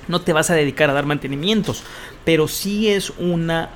No 0.07 0.21
te 0.21 0.33
vas 0.33 0.49
a 0.49 0.55
dedicar 0.55 0.89
a 0.89 0.93
dar 0.93 1.05
mantenimientos, 1.05 1.83
pero 2.25 2.47
sí 2.47 2.89
es 2.89 3.11
una 3.19 3.69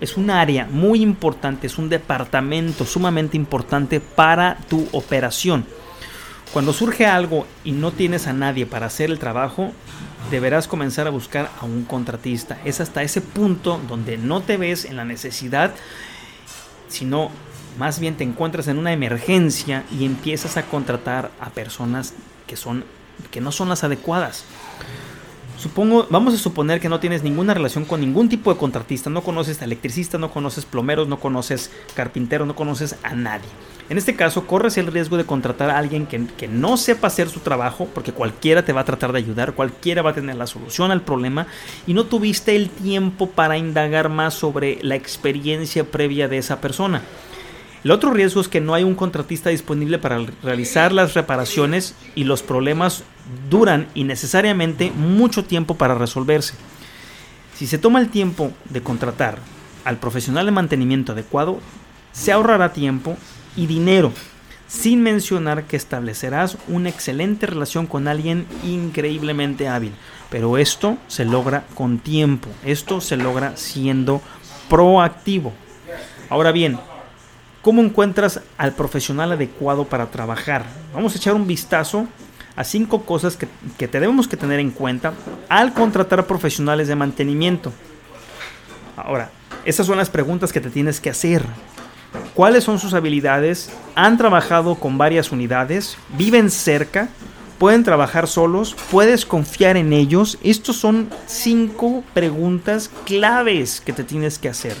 es 0.00 0.16
un 0.16 0.30
área 0.30 0.66
muy 0.70 1.02
importante, 1.02 1.66
es 1.66 1.78
un 1.78 1.88
departamento 1.88 2.84
sumamente 2.84 3.36
importante 3.36 4.00
para 4.00 4.56
tu 4.68 4.88
operación. 4.92 5.66
Cuando 6.52 6.72
surge 6.72 7.06
algo 7.06 7.46
y 7.64 7.72
no 7.72 7.92
tienes 7.92 8.26
a 8.26 8.32
nadie 8.32 8.66
para 8.66 8.86
hacer 8.86 9.10
el 9.10 9.18
trabajo, 9.18 9.72
deberás 10.30 10.68
comenzar 10.68 11.06
a 11.06 11.10
buscar 11.10 11.50
a 11.60 11.64
un 11.64 11.84
contratista. 11.84 12.58
Es 12.64 12.80
hasta 12.80 13.02
ese 13.02 13.20
punto 13.20 13.80
donde 13.88 14.16
no 14.16 14.42
te 14.42 14.56
ves 14.56 14.84
en 14.84 14.96
la 14.96 15.04
necesidad, 15.04 15.74
sino 16.88 17.30
más 17.78 18.00
bien 18.00 18.16
te 18.16 18.24
encuentras 18.24 18.68
en 18.68 18.78
una 18.78 18.92
emergencia 18.92 19.84
y 19.90 20.04
empiezas 20.04 20.56
a 20.56 20.62
contratar 20.62 21.30
a 21.40 21.50
personas 21.50 22.14
que 22.46 22.56
son 22.56 22.84
que 23.30 23.40
no 23.40 23.50
son 23.50 23.68
las 23.68 23.82
adecuadas. 23.82 24.44
Supongo, 25.58 26.06
vamos 26.10 26.34
a 26.34 26.38
suponer 26.38 26.80
que 26.80 26.90
no 26.90 27.00
tienes 27.00 27.22
ninguna 27.22 27.54
relación 27.54 27.86
con 27.86 28.00
ningún 28.00 28.28
tipo 28.28 28.52
de 28.52 28.58
contratista, 28.58 29.08
no 29.08 29.22
conoces 29.22 29.62
electricista, 29.62 30.18
no 30.18 30.30
conoces 30.30 30.66
plomeros, 30.66 31.08
no 31.08 31.18
conoces 31.18 31.70
carpinteros, 31.94 32.46
no 32.46 32.54
conoces 32.54 32.96
a 33.02 33.14
nadie. 33.14 33.48
En 33.88 33.96
este 33.96 34.16
caso, 34.16 34.46
corres 34.46 34.76
el 34.76 34.88
riesgo 34.88 35.16
de 35.16 35.24
contratar 35.24 35.70
a 35.70 35.78
alguien 35.78 36.06
que, 36.06 36.26
que, 36.36 36.46
no 36.46 36.76
sepa 36.76 37.06
hacer 37.06 37.30
su 37.30 37.40
trabajo, 37.40 37.88
porque 37.94 38.12
cualquiera 38.12 38.64
te 38.64 38.72
va 38.72 38.82
a 38.82 38.84
tratar 38.84 39.12
de 39.12 39.18
ayudar, 39.18 39.54
cualquiera 39.54 40.02
va 40.02 40.10
a 40.10 40.14
tener 40.14 40.36
la 40.36 40.46
solución 40.46 40.90
al 40.90 41.02
problema, 41.02 41.46
y 41.86 41.94
no 41.94 42.04
tuviste 42.04 42.54
el 42.54 42.68
tiempo 42.68 43.30
para 43.30 43.56
indagar 43.56 44.10
más 44.10 44.34
sobre 44.34 44.78
la 44.82 44.96
experiencia 44.96 45.84
previa 45.84 46.28
de 46.28 46.38
esa 46.38 46.60
persona. 46.60 47.00
El 47.84 47.92
otro 47.92 48.10
riesgo 48.10 48.40
es 48.40 48.48
que 48.48 48.60
no 48.60 48.74
hay 48.74 48.82
un 48.82 48.96
contratista 48.96 49.50
disponible 49.50 49.98
para 49.98 50.18
realizar 50.42 50.92
las 50.92 51.14
reparaciones 51.14 51.94
y 52.16 52.24
los 52.24 52.42
problemas 52.42 53.04
duran 53.50 53.88
innecesariamente 53.94 54.90
mucho 54.90 55.44
tiempo 55.44 55.76
para 55.76 55.94
resolverse. 55.94 56.54
Si 57.54 57.66
se 57.66 57.78
toma 57.78 58.00
el 58.00 58.10
tiempo 58.10 58.52
de 58.70 58.82
contratar 58.82 59.38
al 59.84 59.98
profesional 59.98 60.46
de 60.46 60.52
mantenimiento 60.52 61.12
adecuado, 61.12 61.58
se 62.12 62.32
ahorrará 62.32 62.72
tiempo 62.72 63.16
y 63.56 63.66
dinero, 63.66 64.12
sin 64.66 65.02
mencionar 65.02 65.64
que 65.64 65.76
establecerás 65.76 66.58
una 66.68 66.88
excelente 66.88 67.46
relación 67.46 67.86
con 67.86 68.08
alguien 68.08 68.46
increíblemente 68.64 69.68
hábil. 69.68 69.92
Pero 70.28 70.58
esto 70.58 70.98
se 71.06 71.24
logra 71.24 71.64
con 71.74 71.98
tiempo, 71.98 72.48
esto 72.64 73.00
se 73.00 73.16
logra 73.16 73.56
siendo 73.56 74.20
proactivo. 74.68 75.52
Ahora 76.28 76.52
bien, 76.52 76.78
¿cómo 77.62 77.80
encuentras 77.80 78.40
al 78.58 78.72
profesional 78.72 79.32
adecuado 79.32 79.84
para 79.84 80.10
trabajar? 80.10 80.64
Vamos 80.92 81.14
a 81.14 81.18
echar 81.18 81.34
un 81.34 81.46
vistazo 81.46 82.06
a 82.56 82.64
cinco 82.64 83.02
cosas 83.02 83.36
que, 83.36 83.46
que 83.78 83.86
tenemos 83.86 84.26
que 84.26 84.36
tener 84.36 84.58
en 84.58 84.70
cuenta 84.70 85.12
al 85.48 85.74
contratar 85.74 86.26
profesionales 86.26 86.88
de 86.88 86.96
mantenimiento. 86.96 87.72
Ahora, 88.96 89.30
esas 89.64 89.86
son 89.86 89.98
las 89.98 90.10
preguntas 90.10 90.52
que 90.52 90.60
te 90.60 90.70
tienes 90.70 91.00
que 91.00 91.10
hacer. 91.10 91.44
¿Cuáles 92.34 92.64
son 92.64 92.78
sus 92.78 92.94
habilidades? 92.94 93.70
¿Han 93.94 94.16
trabajado 94.16 94.76
con 94.76 94.98
varias 94.98 95.32
unidades? 95.32 95.96
¿Viven 96.16 96.50
cerca? 96.50 97.08
¿Pueden 97.58 97.84
trabajar 97.84 98.28
solos? 98.28 98.76
¿Puedes 98.90 99.24
confiar 99.24 99.76
en 99.76 99.92
ellos? 99.92 100.38
Estos 100.42 100.76
son 100.76 101.08
cinco 101.26 102.04
preguntas 102.12 102.90
claves 103.04 103.80
que 103.80 103.92
te 103.92 104.04
tienes 104.04 104.38
que 104.38 104.48
hacer. 104.48 104.76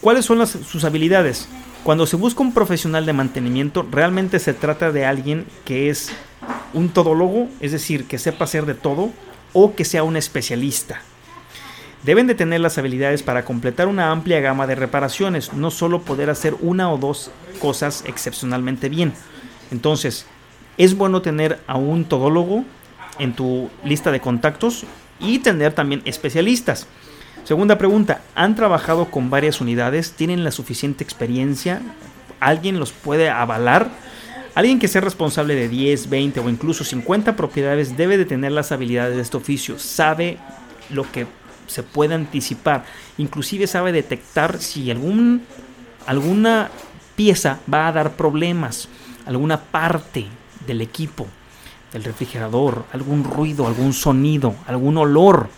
¿Cuáles 0.00 0.24
son 0.24 0.38
las, 0.38 0.50
sus 0.50 0.84
habilidades? 0.84 1.48
Cuando 1.84 2.06
se 2.06 2.16
busca 2.16 2.42
un 2.42 2.52
profesional 2.52 3.06
de 3.06 3.12
mantenimiento, 3.12 3.86
realmente 3.88 4.40
se 4.40 4.54
trata 4.54 4.90
de 4.92 5.06
alguien 5.06 5.46
que 5.64 5.90
es 5.90 6.10
un 6.72 6.88
todólogo, 6.90 7.48
es 7.60 7.72
decir, 7.72 8.06
que 8.06 8.18
sepa 8.18 8.44
hacer 8.44 8.66
de 8.66 8.74
todo, 8.74 9.10
o 9.52 9.74
que 9.74 9.84
sea 9.84 10.02
un 10.02 10.16
especialista. 10.16 11.00
Deben 12.04 12.26
de 12.26 12.34
tener 12.34 12.60
las 12.60 12.78
habilidades 12.78 13.22
para 13.22 13.44
completar 13.44 13.88
una 13.88 14.10
amplia 14.10 14.40
gama 14.40 14.66
de 14.66 14.76
reparaciones, 14.76 15.52
no 15.52 15.70
solo 15.70 16.02
poder 16.02 16.30
hacer 16.30 16.54
una 16.60 16.92
o 16.92 16.98
dos 16.98 17.30
cosas 17.60 18.04
excepcionalmente 18.06 18.88
bien. 18.88 19.12
Entonces, 19.70 20.26
es 20.76 20.96
bueno 20.96 21.22
tener 21.22 21.58
a 21.66 21.76
un 21.76 22.04
todólogo 22.04 22.64
en 23.18 23.34
tu 23.34 23.68
lista 23.84 24.12
de 24.12 24.20
contactos 24.20 24.84
y 25.18 25.40
tener 25.40 25.72
también 25.72 26.02
especialistas. 26.04 26.86
Segunda 27.42 27.78
pregunta, 27.78 28.20
¿han 28.34 28.54
trabajado 28.54 29.10
con 29.10 29.30
varias 29.30 29.60
unidades? 29.60 30.12
¿Tienen 30.12 30.44
la 30.44 30.52
suficiente 30.52 31.02
experiencia? 31.02 31.82
¿Alguien 32.38 32.78
los 32.78 32.92
puede 32.92 33.28
avalar? 33.28 33.90
Alguien 34.58 34.80
que 34.80 34.88
sea 34.88 35.00
responsable 35.00 35.54
de 35.54 35.68
10, 35.68 36.10
20 36.10 36.40
o 36.40 36.48
incluso 36.50 36.82
50 36.82 37.36
propiedades 37.36 37.96
debe 37.96 38.18
de 38.18 38.24
tener 38.24 38.50
las 38.50 38.72
habilidades 38.72 39.14
de 39.14 39.22
este 39.22 39.36
oficio, 39.36 39.78
sabe 39.78 40.36
lo 40.90 41.08
que 41.12 41.28
se 41.68 41.84
puede 41.84 42.16
anticipar, 42.16 42.84
inclusive 43.18 43.68
sabe 43.68 43.92
detectar 43.92 44.58
si 44.58 44.90
alguna 44.90 46.70
pieza 47.14 47.60
va 47.72 47.86
a 47.86 47.92
dar 47.92 48.16
problemas, 48.16 48.88
alguna 49.26 49.60
parte 49.60 50.26
del 50.66 50.80
equipo, 50.80 51.28
del 51.92 52.02
refrigerador, 52.02 52.84
algún 52.92 53.22
ruido, 53.22 53.68
algún 53.68 53.92
sonido, 53.92 54.56
algún 54.66 54.96
olor. 54.96 55.50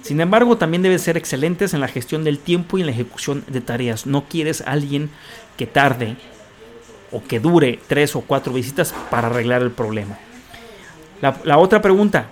Sin 0.00 0.18
embargo, 0.18 0.56
también 0.56 0.82
deben 0.82 0.98
ser 0.98 1.18
excelentes 1.18 1.74
en 1.74 1.80
la 1.80 1.88
gestión 1.88 2.24
del 2.24 2.38
tiempo 2.38 2.78
y 2.78 2.80
en 2.80 2.86
la 2.86 2.92
ejecución 2.92 3.44
de 3.48 3.60
tareas. 3.60 4.06
No 4.06 4.24
quieres 4.24 4.62
a 4.62 4.70
alguien 4.70 5.10
que 5.58 5.66
tarde 5.66 6.16
o 7.12 7.22
que 7.22 7.40
dure 7.40 7.78
tres 7.86 8.16
o 8.16 8.20
cuatro 8.20 8.52
visitas 8.52 8.94
para 9.10 9.28
arreglar 9.28 9.62
el 9.62 9.70
problema. 9.70 10.18
La, 11.20 11.58
otra 11.58 11.82
pregunta, 11.82 12.28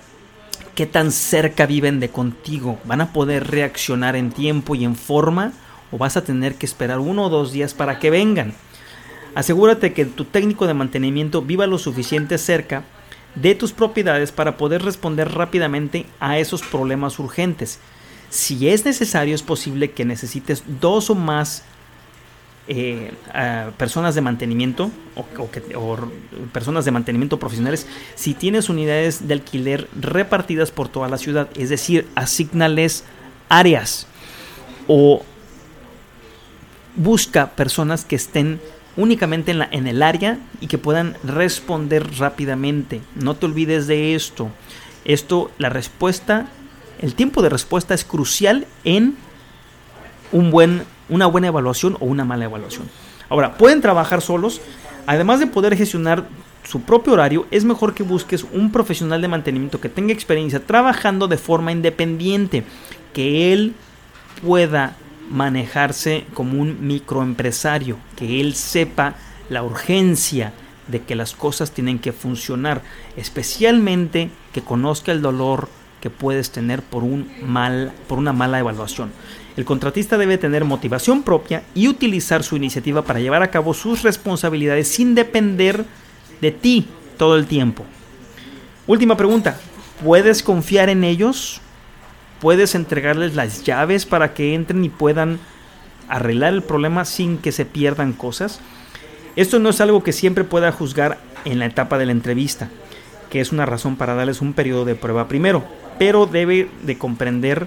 ¿qué 0.75 0.87
tan 0.87 1.12
cerca 1.12 1.66
viven 1.66 2.00
de 2.00 2.08
contigo? 2.08 2.78
¿Van 2.85 3.02
a 3.02 3.12
poder 3.12 3.50
reaccionar 3.50 4.16
en 4.16 4.30
tiempo 4.30 4.75
y 4.75 4.85
en 4.85 4.97
forma 4.97 5.52
o 5.90 5.99
vas 5.99 6.16
a 6.16 6.25
tener 6.25 6.54
que 6.54 6.66
esperar 6.66 6.99
uno 6.99 7.26
o 7.26 7.28
dos 7.28 7.52
días 7.52 7.75
para 7.75 7.99
que 7.99 8.11
vengan? 8.11 8.54
Asegúrate 9.35 9.92
que 9.92 10.06
tu 10.06 10.25
técnico 10.25 10.66
de 10.66 10.75
mantenimiento 10.75 11.42
viva 11.42 11.66
lo 11.66 11.78
suficiente 11.78 12.38
cerca 12.38 12.85
de 13.35 13.54
tus 13.54 13.73
propiedades 13.73 14.32
para 14.32 14.56
poder 14.56 14.82
responder 14.82 15.32
rápidamente 15.32 16.06
a 16.18 16.38
esos 16.38 16.62
problemas 16.62 17.18
urgentes. 17.18 17.78
Si 18.30 18.68
es 18.68 18.85
necesario, 18.85 19.35
es 19.35 19.42
posible 19.42 19.90
que 19.90 20.04
necesites 20.04 20.64
dos 20.80 21.11
o 21.11 21.14
más 21.14 21.62
eh, 22.68 23.10
personas 23.76 24.14
de 24.14 24.20
mantenimiento 24.20 24.90
o, 25.16 25.50
que, 25.50 25.75
o, 25.75 25.96
personas 26.52 26.84
de 26.84 26.90
mantenimiento 26.90 27.38
profesionales 27.38 27.87
si 28.14 28.34
tienes 28.34 28.68
unidades 28.68 29.26
de 29.26 29.34
alquiler 29.34 29.88
repartidas 29.98 30.70
por 30.70 30.88
toda 30.88 31.08
la 31.08 31.16
ciudad, 31.16 31.48
es 31.56 31.70
decir, 31.70 32.06
asignales 32.14 33.04
áreas 33.48 34.06
o 34.87 35.22
busca 36.94 37.52
personas 37.52 38.04
que 38.04 38.16
estén 38.16 38.60
únicamente 38.98 39.52
en, 39.52 39.60
la, 39.60 39.68
en 39.70 39.87
el 39.87 40.02
área 40.02 40.38
y 40.60 40.66
que 40.66 40.76
puedan 40.76 41.16
responder 41.25 42.18
rápidamente. 42.18 43.00
No 43.14 43.37
te 43.37 43.46
olvides 43.46 43.87
de 43.87 44.14
esto. 44.14 44.50
Esto, 45.04 45.50
la 45.56 45.70
respuesta, 45.70 46.48
el 47.00 47.14
tiempo 47.14 47.40
de 47.40 47.48
respuesta 47.48 47.94
es 47.94 48.04
crucial 48.04 48.66
en 48.84 49.16
un 50.32 50.50
buen, 50.50 50.82
una 51.08 51.26
buena 51.26 51.48
evaluación 51.48 51.96
o 52.00 52.06
una 52.06 52.24
mala 52.24 52.44
evaluación. 52.44 52.88
Ahora, 53.28 53.56
pueden 53.56 53.80
trabajar 53.80 54.20
solos. 54.20 54.60
Además 55.06 55.40
de 55.40 55.46
poder 55.46 55.76
gestionar 55.76 56.24
su 56.64 56.82
propio 56.82 57.14
horario, 57.14 57.46
es 57.50 57.64
mejor 57.64 57.94
que 57.94 58.02
busques 58.02 58.44
un 58.52 58.70
profesional 58.70 59.22
de 59.22 59.28
mantenimiento 59.28 59.80
que 59.80 59.88
tenga 59.88 60.12
experiencia 60.12 60.64
trabajando 60.66 61.26
de 61.26 61.38
forma 61.38 61.72
independiente, 61.72 62.64
que 63.14 63.54
él 63.54 63.74
pueda 64.42 64.96
manejarse 65.30 66.26
como 66.34 66.60
un 66.60 66.86
microempresario, 66.86 67.96
que 68.16 68.40
él 68.40 68.54
sepa 68.54 69.14
la 69.48 69.62
urgencia 69.62 70.52
de 70.88 71.02
que 71.02 71.14
las 71.14 71.34
cosas 71.34 71.70
tienen 71.70 71.98
que 71.98 72.12
funcionar, 72.12 72.82
especialmente 73.16 74.30
que 74.52 74.62
conozca 74.62 75.12
el 75.12 75.22
dolor 75.22 75.68
que 76.00 76.10
puedes 76.10 76.50
tener 76.50 76.82
por 76.82 77.02
un 77.02 77.30
mal 77.42 77.92
por 78.08 78.18
una 78.18 78.32
mala 78.32 78.58
evaluación. 78.58 79.10
El 79.56 79.64
contratista 79.64 80.18
debe 80.18 80.38
tener 80.38 80.64
motivación 80.64 81.22
propia 81.22 81.62
y 81.74 81.88
utilizar 81.88 82.44
su 82.44 82.56
iniciativa 82.56 83.02
para 83.02 83.20
llevar 83.20 83.42
a 83.42 83.50
cabo 83.50 83.74
sus 83.74 84.02
responsabilidades 84.02 84.88
sin 84.88 85.14
depender 85.14 85.84
de 86.40 86.52
ti 86.52 86.86
todo 87.16 87.36
el 87.36 87.46
tiempo. 87.46 87.84
Última 88.86 89.16
pregunta, 89.16 89.58
¿puedes 90.02 90.42
confiar 90.42 90.88
en 90.88 91.02
ellos? 91.02 91.60
puedes 92.40 92.74
entregarles 92.74 93.34
las 93.34 93.64
llaves 93.64 94.06
para 94.06 94.34
que 94.34 94.54
entren 94.54 94.84
y 94.84 94.88
puedan 94.88 95.38
arreglar 96.08 96.54
el 96.54 96.62
problema 96.62 97.04
sin 97.04 97.38
que 97.38 97.52
se 97.52 97.64
pierdan 97.64 98.12
cosas. 98.12 98.60
Esto 99.36 99.58
no 99.58 99.70
es 99.70 99.80
algo 99.80 100.02
que 100.02 100.12
siempre 100.12 100.44
pueda 100.44 100.72
juzgar 100.72 101.18
en 101.44 101.58
la 101.58 101.66
etapa 101.66 101.98
de 101.98 102.06
la 102.06 102.12
entrevista, 102.12 102.68
que 103.30 103.40
es 103.40 103.52
una 103.52 103.66
razón 103.66 103.97
para 103.97 104.14
darles 104.14 104.40
un 104.40 104.52
periodo 104.52 104.85
de 104.85 104.94
prueba 104.94 105.28
primero, 105.28 105.64
pero 105.99 106.26
debe 106.26 106.70
de 106.82 106.99
comprender 106.99 107.66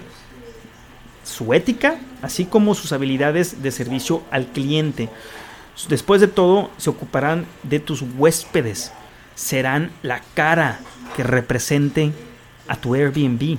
su 1.23 1.53
ética, 1.53 1.99
así 2.21 2.45
como 2.45 2.75
sus 2.75 2.91
habilidades 2.91 3.61
de 3.61 3.71
servicio 3.71 4.23
al 4.31 4.47
cliente. 4.47 5.09
Después 5.89 6.21
de 6.21 6.27
todo, 6.27 6.69
se 6.77 6.89
ocuparán 6.89 7.45
de 7.63 7.79
tus 7.79 8.01
huéspedes, 8.01 8.91
serán 9.35 9.91
la 10.03 10.21
cara 10.33 10.79
que 11.15 11.23
represente 11.23 12.11
a 12.67 12.75
tu 12.75 12.95
Airbnb 12.95 13.57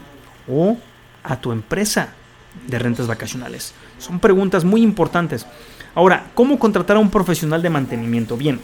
o 0.49 0.76
a 1.23 1.40
tu 1.40 1.52
empresa 1.52 2.14
de 2.66 2.78
rentas 2.78 3.06
vacacionales? 3.06 3.75
Son 3.99 4.18
preguntas 4.18 4.64
muy 4.64 4.82
importantes. 4.82 5.47
Ahora, 5.94 6.26
¿cómo 6.35 6.59
contratar 6.59 6.97
a 6.97 7.00
un 7.00 7.11
profesional 7.11 7.62
de 7.62 7.71
mantenimiento? 7.71 8.37
Bien, 8.37 8.61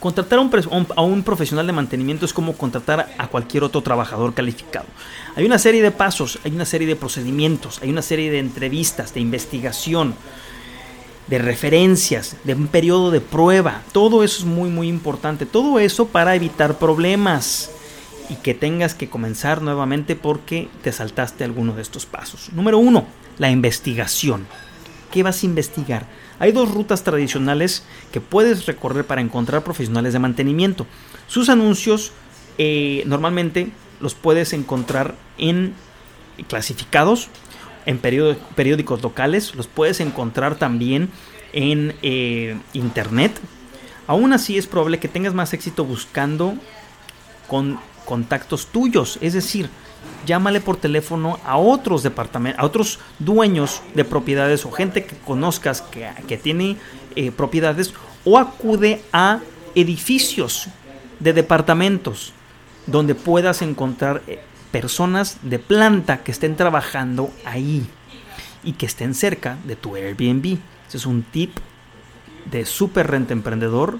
Contratar 0.00 0.38
a 0.38 1.02
un, 1.02 1.22
profesional 1.22 1.66
de 1.66 1.72
mantenimiento 1.72 2.26
es 2.26 2.32
como 2.32 2.52
contratar 2.52 3.14
a 3.18 3.28
cualquier 3.28 3.64
otro 3.64 3.82
trabajador 3.82 4.34
calificado. 4.34 4.86
Hay 5.34 5.44
una 5.44 5.58
serie 5.58 5.82
de 5.82 5.90
pasos, 5.90 6.38
hay 6.44 6.52
una 6.52 6.64
serie 6.64 6.86
de 6.86 6.96
procedimientos, 6.96 7.80
hay 7.82 7.90
una 7.90 8.02
serie 8.02 8.30
de 8.30 8.38
entrevistas, 8.38 9.14
de 9.14 9.20
investigación, 9.20 10.14
de 11.26 11.38
referencias, 11.38 12.36
de 12.44 12.54
un 12.54 12.68
periodo 12.68 13.10
de 13.10 13.20
prueba. 13.20 13.82
Todo 13.92 14.22
eso 14.22 14.40
es 14.40 14.44
muy 14.44 14.68
muy 14.68 14.88
importante. 14.88 15.46
Todo 15.46 15.78
eso 15.78 16.06
para 16.08 16.34
evitar 16.34 16.78
problemas 16.78 17.70
y 18.28 18.36
que 18.36 18.54
tengas 18.54 18.94
que 18.94 19.08
comenzar 19.08 19.62
nuevamente 19.62 20.16
porque 20.16 20.68
te 20.82 20.92
saltaste 20.92 21.44
alguno 21.44 21.72
de 21.74 21.82
estos 21.82 22.06
pasos. 22.06 22.50
Número 22.52 22.78
uno, 22.78 23.06
la 23.38 23.50
investigación. 23.50 24.46
¿Qué 25.10 25.22
vas 25.22 25.42
a 25.42 25.46
investigar? 25.46 26.06
Hay 26.38 26.52
dos 26.52 26.70
rutas 26.70 27.02
tradicionales 27.02 27.84
que 28.12 28.20
puedes 28.20 28.66
recorrer 28.66 29.06
para 29.06 29.20
encontrar 29.20 29.64
profesionales 29.64 30.12
de 30.12 30.18
mantenimiento. 30.18 30.86
Sus 31.26 31.48
anuncios 31.48 32.12
eh, 32.58 33.02
normalmente 33.06 33.70
los 34.00 34.14
puedes 34.14 34.52
encontrar 34.52 35.14
en 35.38 35.74
clasificados, 36.48 37.28
en 37.86 37.98
periódicos 37.98 39.02
locales, 39.02 39.54
los 39.54 39.66
puedes 39.68 40.00
encontrar 40.00 40.56
también 40.56 41.08
en 41.52 41.94
eh, 42.02 42.58
internet. 42.72 43.32
Aún 44.06 44.32
así 44.32 44.58
es 44.58 44.66
probable 44.66 44.98
que 44.98 45.08
tengas 45.08 45.34
más 45.34 45.52
éxito 45.52 45.84
buscando 45.84 46.54
con 47.48 47.78
contactos 48.04 48.66
tuyos, 48.66 49.18
es 49.20 49.32
decir, 49.32 49.68
llámale 50.26 50.60
por 50.60 50.76
teléfono 50.76 51.38
a 51.44 51.56
otros 51.56 52.02
departamentos, 52.02 52.60
a 52.60 52.66
otros 52.66 52.98
dueños 53.18 53.82
de 53.94 54.04
propiedades 54.04 54.64
o 54.66 54.72
gente 54.72 55.04
que 55.04 55.16
conozcas 55.16 55.82
que, 55.82 56.36
tiene 56.36 56.76
eh, 57.14 57.30
propiedades 57.30 57.94
o 58.24 58.38
acude 58.38 59.02
a 59.12 59.40
edificios 59.74 60.68
de 61.20 61.32
departamentos 61.32 62.32
donde 62.86 63.14
puedas 63.14 63.62
encontrar 63.62 64.22
eh, 64.26 64.40
personas 64.70 65.38
de 65.42 65.58
planta 65.58 66.22
que 66.22 66.32
estén 66.32 66.56
trabajando 66.56 67.30
ahí 67.44 67.86
y 68.62 68.72
que 68.72 68.86
estén 68.86 69.14
cerca 69.14 69.56
de 69.64 69.76
tu 69.76 69.96
Airbnb. 69.96 70.58
Ese 70.88 70.96
es 70.98 71.06
un 71.06 71.22
tip 71.22 71.56
de 72.50 72.64
super 72.64 73.08
renta 73.08 73.32
emprendedor 73.32 73.98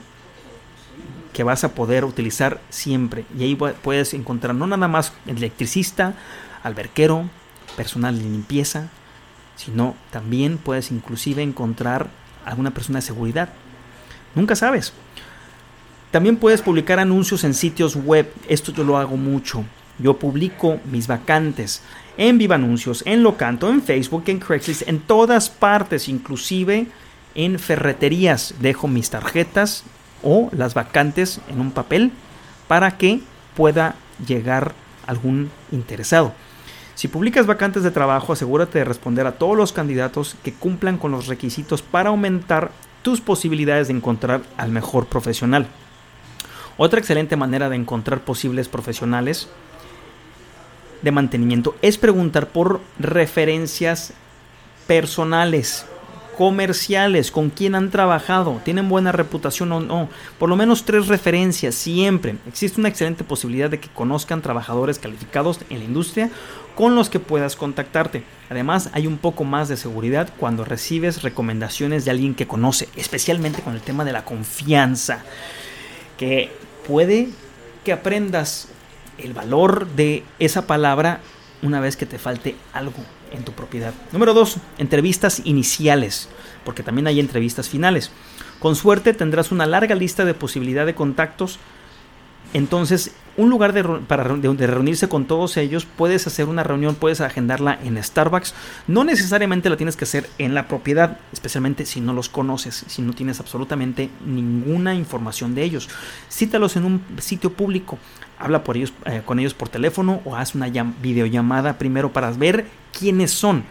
que 1.37 1.45
vas 1.45 1.65
a 1.65 1.75
poder 1.75 2.07
utilizar 2.07 2.63
siempre. 2.71 3.27
Y 3.39 3.43
ahí 3.43 3.59
puedes 3.83 4.15
encontrar 4.15 4.55
no 4.55 4.67
nada 4.67 4.89
más 4.89 5.13
electricista, 5.27 6.15
alberquero, 6.63 7.29
personal 7.77 8.17
de 8.17 8.25
limpieza, 8.25 8.89
sino 9.55 9.97
también 10.11 10.57
puedes 10.57 10.91
inclusive 10.91 11.43
encontrar 11.43 12.09
alguna 12.47 12.71
persona 12.71 13.01
de 13.01 13.03
seguridad. 13.03 13.51
Nunca 14.35 14.57
sabes. 14.57 14.95
También 16.11 16.39
puedes 16.39 16.63
publicar 16.63 17.01
anuncios 17.01 17.45
en 17.45 17.53
sitios 17.53 17.97
web. 17.97 18.33
Esto 18.49 18.73
yo 18.73 18.83
lo 18.83 18.97
hago 18.97 19.19
mucho. 19.19 19.63
Yo 19.99 20.19
publico 20.19 20.81
mis 20.91 21.07
vacantes 21.07 21.83
en 22.17 22.39
Viva 22.39 22.55
Anuncios, 22.55 23.03
en 23.05 23.23
Locanto, 23.23 23.69
en 23.69 23.83
Facebook, 23.83 24.25
en 24.29 24.39
Craigslist, 24.39 24.89
en 24.89 25.01
todas 25.01 25.51
partes, 25.51 26.09
inclusive 26.09 26.87
en 27.35 27.59
ferreterías. 27.59 28.55
Dejo 28.59 28.89
mis 28.89 29.11
tarjetas 29.11 29.85
o 30.23 30.49
las 30.53 30.75
vacantes 30.75 31.41
en 31.49 31.61
un 31.61 31.71
papel 31.71 32.13
para 32.69 32.97
que 32.99 33.21
pueda 33.55 33.95
llegar 34.27 34.75
algún 35.07 35.51
interesado. 35.71 36.33
Si 36.95 37.09
publicas 37.09 37.47
vacantes 37.47 37.83
de 37.83 37.91
trabajo, 37.91 38.33
asegúrate 38.33 38.79
de 38.79 38.85
responder 38.85 39.27
a 39.27 39.33
todos 39.33 39.57
los 39.57 39.73
candidatos 39.73 40.37
que 40.43 40.55
cumplan 40.55 40.97
con 40.97 41.13
los 41.13 41.27
requisitos 41.27 41.83
para 41.83 42.09
aumentar 42.09 42.71
tus 43.03 43.21
posibilidades 43.21 43.89
de 43.89 43.95
encontrar 43.95 44.43
al 44.57 44.71
mejor 44.71 45.07
profesional. 45.07 45.67
Otra 46.79 46.99
excelente 46.99 47.37
manera 47.37 47.69
de 47.69 47.77
encontrar 47.77 48.21
posibles 48.21 48.69
profesionales 48.69 49.49
de 51.03 51.13
mantenimiento 51.13 51.77
es 51.83 51.99
preguntar 51.99 52.49
por 52.49 52.81
referencias 52.99 54.13
personales 54.87 55.87
comerciales, 56.37 57.31
con 57.31 57.51
quién 57.51 57.75
han 57.75 57.91
trabajado, 57.91 58.61
tienen 58.65 58.89
buena 58.89 59.11
reputación 59.11 59.73
o 59.73 59.81
no, 59.81 60.09
por 60.39 60.49
lo 60.49 60.57
menos 60.57 60.85
tres 60.85 61.09
referencias 61.09 61.75
siempre. 61.75 62.37
Existe 62.47 62.79
una 62.79 62.91
excelente 62.91 63.25
posibilidad 63.25 63.71
de 63.71 63.81
que 63.81 63.89
conozcan 63.89 64.43
trabajadores 64.43 64.99
calificados 64.99 65.61
en 65.71 65.79
la 65.79 65.85
industria 65.85 66.31
con 66.75 66.95
los 66.95 67.09
que 67.09 67.21
puedas 67.21 67.57
contactarte. 67.57 68.23
Además, 68.51 68.91
hay 68.93 69.07
un 69.07 69.17
poco 69.17 69.45
más 69.45 69.69
de 69.69 69.79
seguridad 69.79 70.29
cuando 70.39 70.65
recibes 70.65 71.23
recomendaciones 71.23 72.05
de 72.05 72.11
alguien 72.11 72.35
que 72.35 72.47
conoce, 72.47 72.89
especialmente 72.97 73.63
con 73.63 73.75
el 73.75 73.81
tema 73.81 74.05
de 74.05 74.13
la 74.13 74.25
confianza, 74.25 75.25
que 76.19 76.53
puede 76.87 77.31
que 77.83 77.93
aprendas 77.93 78.69
el 79.17 79.33
valor 79.33 79.87
de 79.97 80.23
esa 80.39 80.67
palabra 80.67 81.21
una 81.63 81.81
vez 81.81 81.97
que 81.97 82.07
te 82.07 82.19
falte 82.19 82.57
algo 82.73 82.95
en 83.33 83.45
tu 83.45 83.53
propiedad. 83.53 83.93
Número 84.13 84.35
2. 84.35 84.57
Entrevistas 84.79 85.43
iniciales, 85.45 86.29
porque 86.65 86.83
también 86.83 87.07
hay 87.07 87.21
entrevistas 87.21 87.69
finales. 87.69 88.11
Con 88.59 88.77
suerte 88.77 89.13
tendrás 89.13 89.53
una 89.53 89.67
larga 89.67 89.95
lista 89.95 90.25
de 90.25 90.35
posibilidad 90.35 90.87
de 90.87 90.95
contactos. 90.95 91.59
Entonces, 92.53 93.13
un 93.37 93.51
lugar 93.51 93.73
de, 93.73 93.83
para 93.83 94.25
reunirse 94.25 95.09
con 95.09 95.27
todos 95.27 95.57
ellos, 95.57 95.87
puedes 95.87 96.27
hacer 96.27 96.47
una 96.47 96.63
reunión, 96.63 96.95
puedes 96.95 97.21
agendarla 97.21 97.79
en 97.85 98.03
Starbucks. 98.03 98.55
No 98.87 99.05
necesariamente 99.05 99.71
la 99.71 99.77
tienes 99.77 99.97
que 99.97 100.05
hacer 100.05 100.29
en 100.39 100.55
la 100.55 100.69
propiedad, 100.69 101.19
especialmente 101.33 101.87
si 101.87 102.01
no 102.01 102.13
los 102.13 102.29
conoces, 102.29 102.85
si 102.87 103.03
no 103.03 103.13
tienes 103.13 103.41
absolutamente 103.41 104.11
ninguna 104.25 104.95
información 104.95 105.55
de 105.55 105.65
ellos. 105.65 105.89
Cítalos 106.31 106.77
en 106.77 106.85
un 106.85 107.03
sitio 107.19 107.53
público 107.53 107.99
habla 108.39 108.65
por 108.65 108.77
ellos, 108.77 108.93
eh, 109.05 109.23
con 109.25 109.39
ellos 109.39 109.55
por 109.55 109.69
teléfono 109.69 110.21
o 110.25 110.37
haz 110.37 110.55
una 110.55 110.67
videollamada 110.69 111.79
primero 111.79 112.13
para 112.13 112.31
ver 112.31 112.67
quiénes 112.99 113.31
son. 113.31 113.65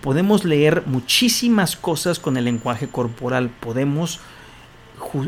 Podemos 0.00 0.44
leer 0.44 0.82
muchísimas 0.86 1.76
cosas 1.76 2.18
con 2.18 2.36
el 2.36 2.44
lenguaje 2.44 2.88
corporal, 2.88 3.50
podemos 3.60 4.20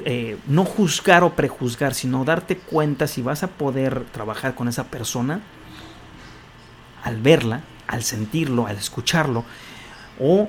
eh, 0.05 0.37
no 0.47 0.65
juzgar 0.65 1.25
o 1.25 1.35
prejuzgar, 1.35 1.95
sino 1.95 2.25
darte 2.25 2.57
cuenta 2.57 3.07
si 3.07 3.23
vas 3.23 3.43
a 3.43 3.49
poder 3.49 4.05
trabajar 4.13 4.55
con 4.55 4.69
esa 4.69 4.85
persona 4.85 5.41
al 7.05 7.21
verla, 7.21 7.63
al 7.87 8.03
sentirlo, 8.03 8.67
al 8.67 8.77
escucharlo, 8.77 9.45
o 10.19 10.49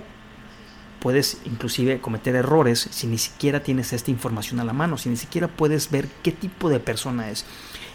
puedes 0.99 1.39
inclusive 1.45 1.99
cometer 1.99 2.35
errores 2.35 2.87
si 2.91 3.07
ni 3.07 3.17
siquiera 3.17 3.61
tienes 3.61 3.93
esta 3.93 4.11
información 4.11 4.59
a 4.59 4.63
la 4.63 4.73
mano, 4.73 4.97
si 4.97 5.09
ni 5.09 5.17
siquiera 5.17 5.47
puedes 5.47 5.91
ver 5.91 6.07
qué 6.23 6.31
tipo 6.31 6.69
de 6.69 6.79
persona 6.79 7.29
es. 7.29 7.45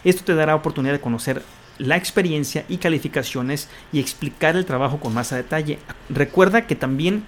Esto 0.03 0.23
te 0.23 0.35
dará 0.35 0.55
oportunidad 0.55 0.93
de 0.93 1.01
conocer 1.01 1.43
la 1.77 1.97
experiencia 1.97 2.65
y 2.69 2.77
calificaciones 2.77 3.67
y 3.91 3.99
explicar 3.99 4.55
el 4.55 4.65
trabajo 4.65 4.99
con 4.99 5.13
más 5.13 5.31
detalle. 5.31 5.79
Recuerda 6.09 6.67
que 6.67 6.75
también 6.75 7.25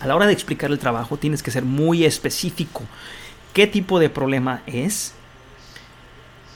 a 0.00 0.06
la 0.06 0.14
hora 0.14 0.26
de 0.26 0.32
explicar 0.32 0.70
el 0.70 0.78
trabajo 0.78 1.16
tienes 1.16 1.42
que 1.42 1.50
ser 1.50 1.64
muy 1.64 2.04
específico. 2.04 2.84
¿Qué 3.52 3.66
tipo 3.66 3.98
de 3.98 4.10
problema 4.10 4.62
es? 4.66 5.14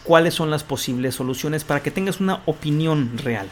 ¿Cuáles 0.04 0.34
son 0.34 0.50
las 0.50 0.64
posibles 0.64 1.14
soluciones 1.14 1.64
para 1.64 1.82
que 1.82 1.90
tengas 1.90 2.20
una 2.20 2.40
opinión 2.46 3.18
real? 3.18 3.48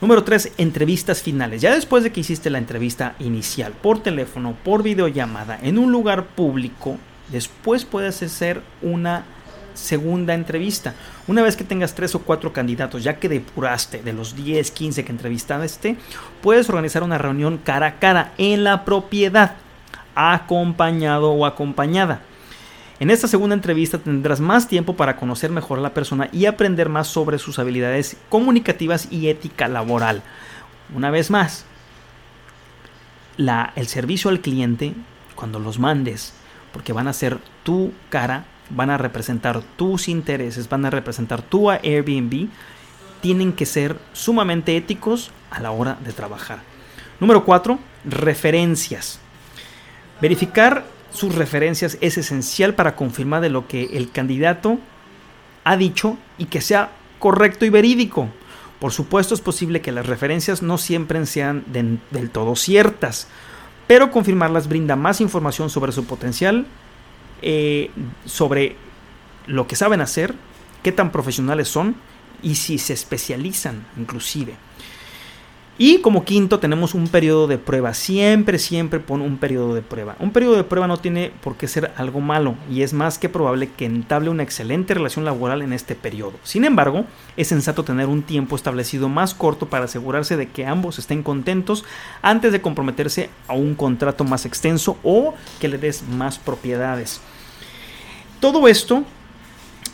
Número 0.00 0.24
3, 0.24 0.52
entrevistas 0.56 1.22
finales. 1.22 1.60
Ya 1.60 1.74
después 1.74 2.02
de 2.02 2.10
que 2.10 2.20
hiciste 2.20 2.48
la 2.48 2.58
entrevista 2.58 3.14
inicial 3.18 3.72
por 3.72 4.02
teléfono, 4.02 4.56
por 4.64 4.82
videollamada, 4.82 5.58
en 5.62 5.78
un 5.78 5.92
lugar 5.92 6.26
público, 6.28 6.96
después 7.30 7.84
puedes 7.84 8.22
hacer 8.22 8.62
una 8.80 9.24
segunda 9.74 10.34
entrevista. 10.34 10.94
Una 11.26 11.42
vez 11.42 11.56
que 11.56 11.64
tengas 11.64 11.94
tres 11.94 12.14
o 12.14 12.20
cuatro 12.20 12.52
candidatos, 12.52 13.02
ya 13.02 13.18
que 13.18 13.28
depuraste 13.28 14.02
de 14.02 14.12
los 14.12 14.36
10, 14.36 14.70
15 14.70 15.04
que 15.04 15.12
entrevistaste, 15.12 15.96
puedes 16.42 16.68
organizar 16.68 17.02
una 17.02 17.18
reunión 17.18 17.58
cara 17.58 17.86
a 17.86 17.98
cara 17.98 18.32
en 18.38 18.64
la 18.64 18.84
propiedad, 18.84 19.56
acompañado 20.14 21.32
o 21.32 21.46
acompañada. 21.46 22.22
En 23.00 23.10
esta 23.10 23.28
segunda 23.28 23.54
entrevista 23.54 23.96
tendrás 23.96 24.40
más 24.40 24.68
tiempo 24.68 24.94
para 24.94 25.16
conocer 25.16 25.50
mejor 25.50 25.78
a 25.78 25.82
la 25.82 25.94
persona 25.94 26.28
y 26.32 26.44
aprender 26.44 26.90
más 26.90 27.08
sobre 27.08 27.38
sus 27.38 27.58
habilidades 27.58 28.18
comunicativas 28.28 29.08
y 29.10 29.28
ética 29.28 29.68
laboral. 29.68 30.22
Una 30.94 31.10
vez 31.10 31.30
más, 31.30 31.64
la, 33.38 33.72
el 33.74 33.86
servicio 33.86 34.28
al 34.28 34.40
cliente, 34.40 34.92
cuando 35.34 35.58
los 35.58 35.78
mandes, 35.78 36.34
porque 36.72 36.92
van 36.92 37.08
a 37.08 37.14
ser 37.14 37.38
tu 37.62 37.92
cara 38.10 38.44
van 38.70 38.90
a 38.90 38.98
representar 38.98 39.60
tus 39.76 40.08
intereses, 40.08 40.68
van 40.68 40.86
a 40.86 40.90
representar 40.90 41.42
tu 41.42 41.70
Airbnb, 41.70 42.48
tienen 43.20 43.52
que 43.52 43.66
ser 43.66 43.98
sumamente 44.12 44.76
éticos 44.76 45.30
a 45.50 45.60
la 45.60 45.70
hora 45.70 45.98
de 46.02 46.12
trabajar. 46.12 46.60
Número 47.18 47.44
4, 47.44 47.78
referencias. 48.04 49.20
Verificar 50.20 50.84
sus 51.12 51.34
referencias 51.34 51.98
es 52.00 52.16
esencial 52.16 52.74
para 52.74 52.96
confirmar 52.96 53.42
de 53.42 53.50
lo 53.50 53.66
que 53.66 53.96
el 53.96 54.10
candidato 54.10 54.78
ha 55.64 55.76
dicho 55.76 56.16
y 56.38 56.46
que 56.46 56.60
sea 56.60 56.92
correcto 57.18 57.64
y 57.64 57.70
verídico. 57.70 58.28
Por 58.78 58.92
supuesto 58.92 59.34
es 59.34 59.40
posible 59.40 59.82
que 59.82 59.92
las 59.92 60.06
referencias 60.06 60.62
no 60.62 60.78
siempre 60.78 61.24
sean 61.26 61.64
del 61.68 62.30
todo 62.30 62.56
ciertas, 62.56 63.28
pero 63.86 64.10
confirmarlas 64.10 64.68
brinda 64.68 64.96
más 64.96 65.20
información 65.20 65.68
sobre 65.68 65.92
su 65.92 66.06
potencial 66.06 66.66
eh, 67.42 67.90
sobre 68.24 68.76
lo 69.46 69.66
que 69.66 69.76
saben 69.76 70.00
hacer, 70.00 70.34
qué 70.82 70.92
tan 70.92 71.12
profesionales 71.12 71.68
son 71.68 71.96
y 72.42 72.54
si 72.54 72.78
se 72.78 72.92
especializan 72.92 73.86
inclusive. 73.96 74.54
Y 75.82 76.02
como 76.02 76.26
quinto 76.26 76.58
tenemos 76.58 76.92
un 76.92 77.08
periodo 77.08 77.46
de 77.46 77.56
prueba. 77.56 77.94
Siempre, 77.94 78.58
siempre 78.58 79.00
pon 79.00 79.22
un 79.22 79.38
periodo 79.38 79.74
de 79.74 79.80
prueba. 79.80 80.14
Un 80.18 80.30
periodo 80.30 80.56
de 80.56 80.64
prueba 80.64 80.86
no 80.86 80.98
tiene 80.98 81.32
por 81.42 81.56
qué 81.56 81.68
ser 81.68 81.90
algo 81.96 82.20
malo 82.20 82.54
y 82.70 82.82
es 82.82 82.92
más 82.92 83.18
que 83.18 83.30
probable 83.30 83.70
que 83.70 83.86
entable 83.86 84.28
una 84.28 84.42
excelente 84.42 84.92
relación 84.92 85.24
laboral 85.24 85.62
en 85.62 85.72
este 85.72 85.94
periodo. 85.94 86.34
Sin 86.42 86.66
embargo, 86.66 87.06
es 87.38 87.48
sensato 87.48 87.82
tener 87.82 88.08
un 88.08 88.20
tiempo 88.20 88.56
establecido 88.56 89.08
más 89.08 89.32
corto 89.32 89.70
para 89.70 89.86
asegurarse 89.86 90.36
de 90.36 90.50
que 90.50 90.66
ambos 90.66 90.98
estén 90.98 91.22
contentos 91.22 91.82
antes 92.20 92.52
de 92.52 92.60
comprometerse 92.60 93.30
a 93.48 93.54
un 93.54 93.74
contrato 93.74 94.22
más 94.24 94.44
extenso 94.44 94.98
o 95.02 95.32
que 95.60 95.68
le 95.68 95.78
des 95.78 96.06
más 96.06 96.38
propiedades. 96.38 97.22
Todo 98.38 98.68
esto 98.68 99.02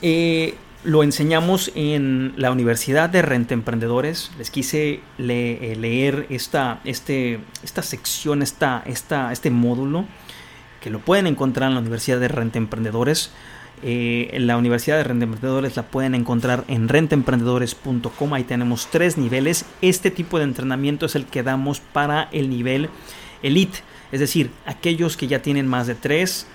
eh, 0.03 0.57
lo 0.87 1.03
enseñamos 1.03 1.73
en 1.75 2.33
la 2.37 2.53
Universidad 2.53 3.11
de 3.11 3.21
Renta 3.21 3.55
Emprendedores. 3.55 4.31
Les 4.39 4.51
quise 4.51 5.01
eh, 5.19 5.77
leer 5.81 6.27
esta, 6.31 6.81
este, 6.85 7.41
esta 7.65 7.83
sección, 7.83 8.41
esta, 8.41 8.85
esta, 8.87 9.33
este 9.33 9.51
módulo, 9.51 10.05
que 10.81 10.91
lo 10.91 11.01
pueden 11.01 11.27
encontrar 11.27 11.71
en 11.71 11.75
la 11.75 11.81
Universidad 11.81 12.21
de 12.21 12.29
Renta 12.29 12.59
Emprendedores. 12.59 13.33
Eh, 13.83 14.31
en 14.33 14.47
la 14.47 14.57
Universidad 14.57 14.97
de 14.97 15.03
Renta 15.03 15.25
Emprendedores 15.25 15.75
la 15.75 15.83
pueden 15.83 16.15
encontrar 16.15 16.63
en 16.69 16.89
rentaemprendedores.com. 16.89 18.35
Ahí 18.35 18.45
tenemos 18.45 18.87
tres 18.89 19.19
niveles. 19.19 19.65
Este 19.83 20.13
tipo 20.13 20.39
de 20.39 20.45
entrenamiento 20.45 21.07
es 21.07 21.17
el 21.17 21.27
que 21.27 21.43
damos 21.43 21.81
para 21.81 22.29
el 22.31 22.49
nivel 22.49 22.91
Elite, 23.43 23.81
es 24.13 24.21
decir, 24.21 24.51
aquellos 24.67 25.17
que 25.17 25.27
ya 25.27 25.43
tienen 25.43 25.67
más 25.67 25.87
de 25.89 25.97
3, 25.97 26.47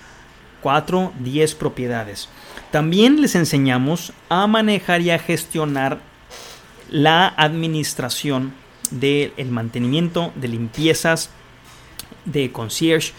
4, 0.62 1.14
10 1.20 1.56
propiedades. 1.56 2.30
También 2.72 3.22
les 3.22 3.36
enseñamos 3.36 4.14
a 4.30 4.48
manejar 4.48 5.02
y 5.02 5.12
a 5.12 5.20
gestionar 5.20 6.00
la 6.90 7.28
administración 7.28 8.54
del 8.92 9.34
mantenimiento 9.50 10.32
de 10.36 10.48
limpiezas 10.50 11.30
de 12.26 12.52
concierge 12.52 13.14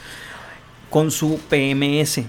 con 0.90 1.10
su 1.10 1.40
PMS. 1.48 2.20